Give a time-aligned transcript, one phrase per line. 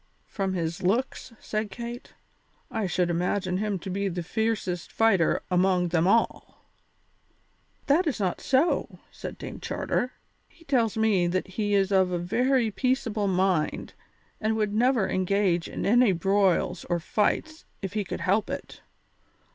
[0.25, 2.15] "From his looks," said Kate,
[2.71, 6.65] "I should imagine him to be the fiercest fighter among them all."
[7.85, 10.13] "But that is not so," said Dame Charter;
[10.47, 13.93] "he tells me that he is of a very peaceable mind
[14.39, 18.81] and would never engage in any broils or fights if he could help it.